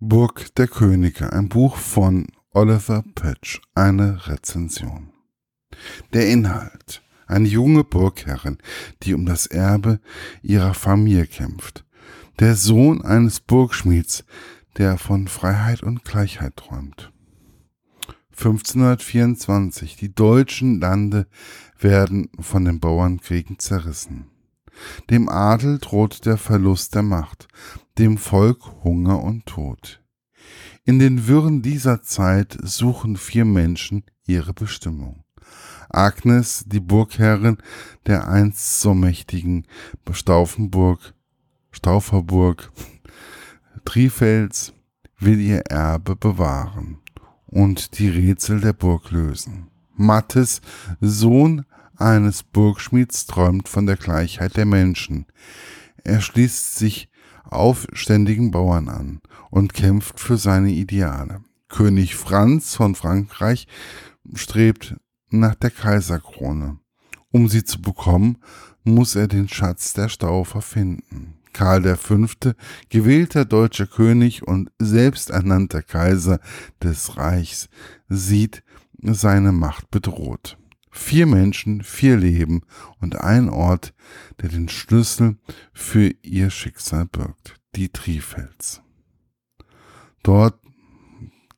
Burg 0.00 0.54
der 0.54 0.68
Könige, 0.68 1.32
ein 1.32 1.48
Buch 1.48 1.76
von 1.76 2.28
Oliver 2.52 3.02
Patch, 3.16 3.60
eine 3.74 4.28
Rezension. 4.28 5.10
Der 6.12 6.28
Inhalt. 6.28 7.02
Eine 7.26 7.48
junge 7.48 7.82
Burgherrin, 7.82 8.58
die 9.02 9.12
um 9.12 9.26
das 9.26 9.46
Erbe 9.46 9.98
ihrer 10.40 10.74
Familie 10.74 11.26
kämpft. 11.26 11.84
Der 12.38 12.54
Sohn 12.54 13.02
eines 13.02 13.40
Burgschmieds, 13.40 14.24
der 14.76 14.98
von 14.98 15.26
Freiheit 15.26 15.82
und 15.82 16.04
Gleichheit 16.04 16.56
träumt. 16.56 17.12
1524. 18.30 19.96
Die 19.96 20.14
deutschen 20.14 20.80
Lande 20.80 21.26
werden 21.76 22.30
von 22.38 22.64
den 22.64 22.78
Bauernkriegen 22.78 23.58
zerrissen. 23.58 24.30
Dem 25.10 25.28
Adel 25.28 25.78
droht 25.78 26.24
der 26.24 26.36
Verlust 26.36 26.94
der 26.94 27.02
Macht, 27.02 27.48
dem 27.98 28.16
Volk 28.16 28.84
Hunger 28.84 29.22
und 29.22 29.46
Tod. 29.46 30.00
In 30.84 31.00
den 31.00 31.26
Wirren 31.26 31.62
dieser 31.62 32.00
Zeit 32.00 32.56
suchen 32.62 33.16
vier 33.16 33.44
Menschen 33.44 34.04
ihre 34.24 34.54
Bestimmung. 34.54 35.24
Agnes, 35.88 36.64
die 36.66 36.80
Burgherrin 36.80 37.58
der 38.06 38.28
einst 38.28 38.80
so 38.80 38.94
mächtigen 38.94 39.66
Staufenburg, 40.12 41.12
Stauferburg, 41.72 42.70
Trifels, 43.84 44.72
will 45.18 45.40
ihr 45.40 45.62
Erbe 45.62 46.14
bewahren 46.14 46.98
und 47.46 47.98
die 47.98 48.10
Rätsel 48.10 48.60
der 48.60 48.74
Burg 48.74 49.10
lösen. 49.10 49.68
Mattes, 49.96 50.60
Sohn 51.00 51.64
eines 51.96 52.44
Burgschmieds, 52.44 53.26
träumt 53.26 53.68
von 53.68 53.86
der 53.86 53.96
Gleichheit 53.96 54.56
der 54.56 54.66
Menschen. 54.66 55.26
Er 56.04 56.20
schließt 56.20 56.76
sich 56.76 57.08
aufständigen 57.48 58.50
Bauern 58.50 58.88
an 58.88 59.20
und 59.50 59.74
kämpft 59.74 60.20
für 60.20 60.36
seine 60.36 60.70
Ideale. 60.70 61.42
König 61.68 62.16
Franz 62.16 62.74
von 62.74 62.94
Frankreich 62.94 63.66
strebt 64.34 64.96
nach 65.30 65.54
der 65.54 65.70
Kaiserkrone. 65.70 66.78
Um 67.30 67.48
sie 67.48 67.64
zu 67.64 67.82
bekommen, 67.82 68.38
muss 68.84 69.16
er 69.16 69.28
den 69.28 69.48
Schatz 69.48 69.92
der 69.92 70.08
Staufer 70.08 70.62
finden. 70.62 71.34
Karl 71.52 71.96
V., 71.96 72.26
gewählter 72.88 73.44
deutscher 73.44 73.86
König 73.86 74.46
und 74.46 74.70
selbsternannter 74.78 75.82
Kaiser 75.82 76.40
des 76.82 77.16
Reichs, 77.16 77.68
sieht 78.08 78.62
seine 79.02 79.52
Macht 79.52 79.90
bedroht. 79.90 80.56
Vier 81.00 81.26
Menschen, 81.26 81.82
vier 81.82 82.16
Leben 82.18 82.62
und 83.00 83.18
ein 83.18 83.48
Ort, 83.48 83.94
der 84.42 84.50
den 84.50 84.68
Schlüssel 84.68 85.38
für 85.72 86.12
ihr 86.22 86.50
Schicksal 86.50 87.06
birgt, 87.06 87.54
die 87.76 87.88
Trifels. 87.88 88.82
Dort 90.22 90.60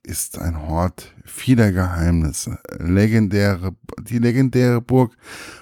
ist 0.03 0.39
ein 0.39 0.69
Hort 0.69 1.13
vieler 1.25 1.73
Geheimnisse, 1.73 2.59
legendäre, 2.77 3.75
die 3.99 4.19
legendäre 4.19 4.79
Burg, 4.79 5.17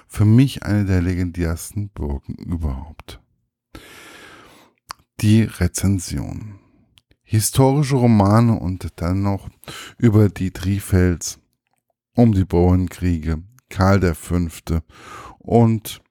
für 0.06 0.24
mich 0.24 0.62
eine 0.62 0.84
der 0.84 1.02
legendärsten 1.02 1.88
Burgen 1.88 2.34
überhaupt. 2.34 3.20
Die 5.20 5.42
Rezension. 5.42 6.60
Historische 7.22 7.96
Romane 7.96 8.56
und 8.56 8.86
dann 8.96 9.22
noch 9.22 9.48
über 9.98 10.28
die 10.28 10.52
Trifels, 10.52 11.40
um 12.14 12.32
die 12.32 12.44
Bauernkriege, 12.44 13.42
Karl 13.70 14.14
V. 14.14 14.48
und 15.38 16.02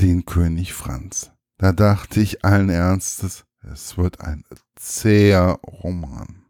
den 0.00 0.24
König 0.24 0.74
Franz. 0.74 1.30
Da 1.58 1.72
dachte 1.72 2.20
ich 2.20 2.44
allen 2.44 2.70
Ernstes, 2.70 3.44
es 3.62 3.96
wird 3.96 4.20
ein 4.20 4.44
zäher 4.76 5.60
Roman. 5.64 6.44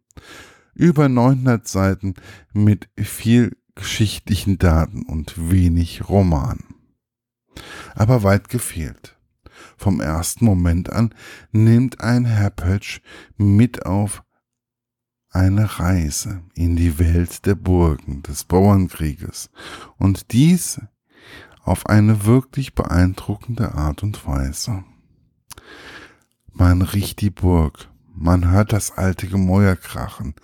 Über 0.75 1.09
900 1.09 1.67
Seiten 1.67 2.15
mit 2.53 2.89
viel 2.97 3.57
geschichtlichen 3.75 4.59
Daten 4.59 5.03
und 5.03 5.51
wenig 5.51 6.09
Roman. 6.09 6.59
Aber 7.95 8.23
weit 8.23 8.49
gefehlt. 8.49 9.17
Vom 9.77 10.01
ersten 10.01 10.45
Moment 10.45 10.91
an 10.93 11.15
nimmt 11.53 12.01
ein 12.01 12.25
Herr 12.25 12.51
Pötsch 12.51 13.01
mit 13.37 13.87
auf 13.87 14.23
eine 15.31 15.79
Reise 15.79 16.43
in 16.55 16.77
die 16.77 16.99
Welt 16.99 17.45
der 17.47 17.55
Burgen 17.55 18.23
des 18.23 18.45
Bauernkrieges 18.45 19.51
und 19.99 20.33
dies 20.33 20.81
auf 21.63 21.87
eine 21.87 22.25
wirklich 22.25 22.75
beeindruckende 22.75 23.75
Art 23.75 24.03
und 24.03 24.27
Weise. 24.27 24.85
Man 26.53 26.83
riecht 26.83 27.21
die 27.21 27.31
Burg, 27.31 27.89
man 28.15 28.51
hört 28.51 28.73
das 28.73 28.93
alte 28.93 29.29
Gemäuer 29.29 29.77
krachen, 29.77 30.35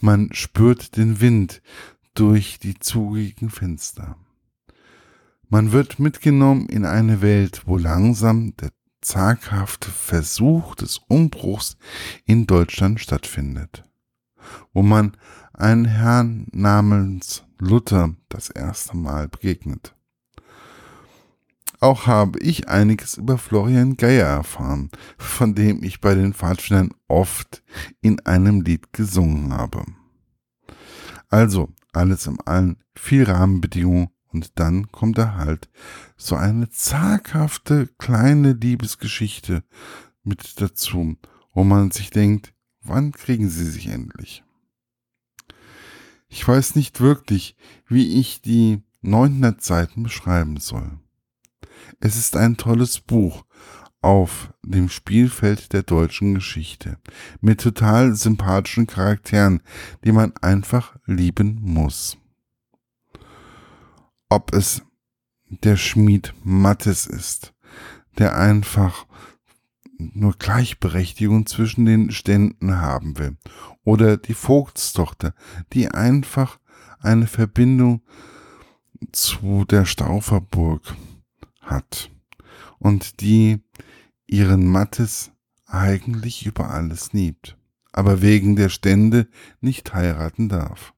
man 0.00 0.32
spürt 0.32 0.96
den 0.96 1.20
Wind 1.20 1.62
durch 2.14 2.58
die 2.58 2.78
zugigen 2.78 3.50
Fenster. 3.50 4.16
Man 5.48 5.72
wird 5.72 5.98
mitgenommen 5.98 6.66
in 6.68 6.86
eine 6.86 7.20
Welt, 7.20 7.62
wo 7.66 7.76
langsam 7.76 8.56
der 8.56 8.70
zaghafte 9.02 9.90
Versuch 9.90 10.74
des 10.74 10.98
Umbruchs 11.08 11.76
in 12.24 12.46
Deutschland 12.46 13.00
stattfindet 13.00 13.84
wo 14.72 14.82
man 14.82 15.16
einen 15.52 15.84
Herrn 15.84 16.46
namens 16.52 17.44
Luther 17.58 18.14
das 18.28 18.50
erste 18.50 18.96
Mal 18.96 19.28
begegnet. 19.28 19.94
Auch 21.80 22.06
habe 22.06 22.38
ich 22.38 22.68
einiges 22.68 23.16
über 23.16 23.38
Florian 23.38 23.96
Geier 23.96 24.26
erfahren, 24.26 24.90
von 25.18 25.54
dem 25.56 25.82
ich 25.82 26.00
bei 26.00 26.14
den 26.14 26.32
Pfadfindern 26.32 26.94
oft 27.08 27.64
in 28.00 28.20
einem 28.20 28.60
Lied 28.60 28.92
gesungen 28.92 29.52
habe. 29.52 29.84
Also, 31.28 31.70
alles 31.92 32.26
im 32.26 32.38
Allen, 32.44 32.76
viel 32.94 33.24
Rahmenbedingungen 33.24 34.10
und 34.32 34.58
dann 34.60 34.92
kommt 34.92 35.18
da 35.18 35.34
halt 35.34 35.68
so 36.16 36.36
eine 36.36 36.70
zaghafte 36.70 37.88
kleine 37.98 38.52
Liebesgeschichte 38.52 39.64
mit 40.22 40.60
dazu, 40.60 41.16
wo 41.52 41.64
man 41.64 41.90
sich 41.90 42.10
denkt, 42.10 42.54
wann 42.82 43.12
kriegen 43.12 43.48
sie 43.48 43.64
sich 43.64 43.88
endlich? 43.88 44.44
Ich 46.28 46.46
weiß 46.46 46.76
nicht 46.76 47.00
wirklich, 47.00 47.56
wie 47.86 48.18
ich 48.18 48.40
die 48.40 48.82
900 49.02 49.62
Seiten 49.62 50.02
beschreiben 50.02 50.58
soll. 50.58 50.98
Es 52.00 52.16
ist 52.16 52.36
ein 52.36 52.56
tolles 52.56 53.00
Buch 53.00 53.44
auf 54.00 54.52
dem 54.62 54.88
Spielfeld 54.88 55.72
der 55.72 55.82
deutschen 55.82 56.34
Geschichte 56.34 56.98
mit 57.40 57.60
total 57.60 58.14
sympathischen 58.14 58.86
Charakteren, 58.86 59.62
die 60.04 60.12
man 60.12 60.32
einfach 60.40 60.96
lieben 61.06 61.60
muss. 61.62 62.16
Ob 64.28 64.52
es 64.52 64.82
der 65.48 65.76
Schmied 65.76 66.34
Mattes 66.42 67.06
ist, 67.06 67.54
der 68.18 68.36
einfach 68.36 69.06
nur 70.14 70.34
Gleichberechtigung 70.38 71.46
zwischen 71.46 71.84
den 71.84 72.10
Ständen 72.10 72.80
haben 72.80 73.18
will. 73.18 73.36
Oder 73.84 74.16
die 74.16 74.34
Vogtstochter, 74.34 75.34
die 75.72 75.88
einfach 75.88 76.58
eine 77.00 77.26
Verbindung 77.26 78.02
zu 79.12 79.64
der 79.64 79.84
Stauferburg 79.84 80.94
hat 81.60 82.10
und 82.78 83.20
die 83.20 83.60
ihren 84.26 84.66
Mattes 84.66 85.30
eigentlich 85.66 86.46
über 86.46 86.70
alles 86.70 87.12
liebt, 87.12 87.56
aber 87.92 88.22
wegen 88.22 88.56
der 88.56 88.68
Stände 88.68 89.28
nicht 89.60 89.94
heiraten 89.94 90.48
darf. 90.48 90.92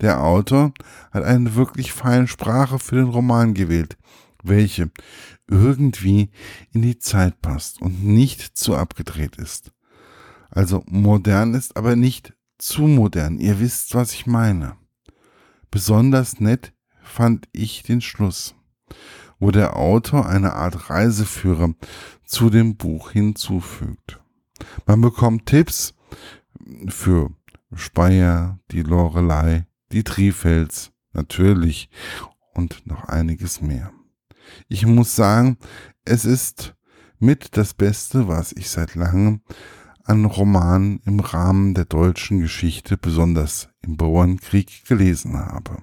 Der 0.00 0.22
Autor 0.22 0.72
hat 1.12 1.24
eine 1.24 1.54
wirklich 1.54 1.92
feine 1.92 2.26
Sprache 2.26 2.78
für 2.78 2.96
den 2.96 3.08
Roman 3.08 3.54
gewählt, 3.54 3.96
welche 4.44 4.90
irgendwie 5.48 6.30
in 6.72 6.82
die 6.82 6.98
Zeit 6.98 7.40
passt 7.40 7.80
und 7.80 8.04
nicht 8.04 8.40
zu 8.56 8.76
abgedreht 8.76 9.36
ist. 9.36 9.72
Also 10.50 10.84
modern 10.86 11.54
ist, 11.54 11.76
aber 11.76 11.96
nicht 11.96 12.34
zu 12.58 12.82
modern. 12.82 13.38
Ihr 13.38 13.58
wisst, 13.60 13.94
was 13.94 14.12
ich 14.12 14.26
meine. 14.26 14.76
Besonders 15.70 16.40
nett 16.40 16.72
fand 17.02 17.48
ich 17.52 17.82
den 17.82 18.00
Schluss, 18.00 18.54
wo 19.38 19.50
der 19.50 19.76
Autor 19.76 20.26
eine 20.28 20.52
Art 20.52 20.90
Reiseführer 20.90 21.74
zu 22.24 22.50
dem 22.50 22.76
Buch 22.76 23.10
hinzufügt. 23.10 24.20
Man 24.86 25.00
bekommt 25.00 25.46
Tipps 25.46 25.94
für 26.88 27.30
Speyer, 27.74 28.60
die 28.70 28.82
Lorelei, 28.82 29.66
die 29.90 30.04
Trifels, 30.04 30.92
natürlich 31.12 31.90
und 32.54 32.86
noch 32.86 33.04
einiges 33.04 33.60
mehr. 33.60 33.92
Ich 34.68 34.86
muss 34.86 35.16
sagen, 35.16 35.58
es 36.04 36.24
ist 36.24 36.74
mit 37.18 37.56
das 37.56 37.74
Beste, 37.74 38.28
was 38.28 38.52
ich 38.52 38.70
seit 38.70 38.94
langem 38.94 39.40
an 40.04 40.24
Romanen 40.24 41.00
im 41.06 41.20
Rahmen 41.20 41.74
der 41.74 41.86
deutschen 41.86 42.40
Geschichte, 42.40 42.96
besonders 42.96 43.68
im 43.80 43.96
Bauernkrieg, 43.96 44.84
gelesen 44.86 45.38
habe. 45.38 45.78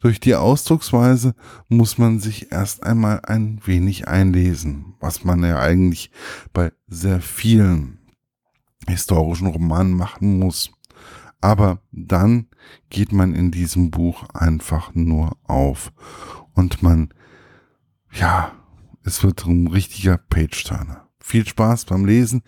Durch 0.00 0.20
die 0.20 0.34
Ausdrucksweise 0.34 1.34
muss 1.68 1.96
man 1.96 2.20
sich 2.20 2.52
erst 2.52 2.82
einmal 2.82 3.20
ein 3.24 3.60
wenig 3.64 4.06
einlesen, 4.06 4.94
was 5.00 5.24
man 5.24 5.42
ja 5.42 5.58
eigentlich 5.58 6.10
bei 6.52 6.72
sehr 6.86 7.20
vielen 7.20 7.98
historischen 8.86 9.46
Roman 9.46 9.92
machen 9.92 10.38
muss. 10.38 10.70
Aber 11.40 11.80
dann 11.90 12.48
geht 12.90 13.12
man 13.12 13.34
in 13.34 13.50
diesem 13.50 13.90
Buch 13.90 14.28
einfach 14.34 14.94
nur 14.94 15.36
auf 15.44 15.92
und 16.52 16.82
man, 16.82 17.12
ja, 18.14 18.52
es 19.02 19.22
wird 19.22 19.46
ein 19.46 19.68
richtiger 19.68 20.18
Page-Turner. 20.18 21.08
Viel 21.20 21.46
Spaß 21.46 21.84
beim 21.86 22.04
Lesen 22.04 22.42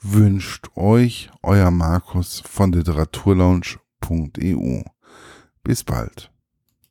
wünscht 0.00 0.68
euch 0.74 1.30
euer 1.42 1.70
Markus 1.70 2.42
von 2.46 2.72
literaturlaunch.eu. 2.72 4.82
Bis 5.62 5.84
bald. 5.84 6.31